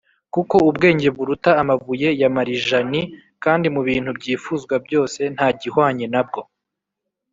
[0.33, 3.01] “kuko ubwenge buruta amabuye ya marijani,
[3.43, 6.41] kandi mu bintu byifuzwa byose nta gihwanye na bwo